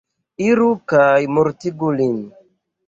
[0.45, 2.21] Iru kaj mortigu lin.